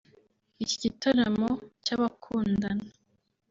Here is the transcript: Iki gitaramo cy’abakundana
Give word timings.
Iki 0.63 0.75
gitaramo 0.83 1.49
cy’abakundana 1.83 2.87